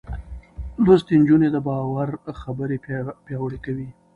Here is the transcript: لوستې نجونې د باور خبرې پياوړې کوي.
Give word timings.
لوستې 0.83 1.13
نجونې 1.21 1.49
د 1.51 1.57
باور 1.67 2.09
خبرې 2.41 2.77
پياوړې 3.25 3.59
کوي. 3.65 3.89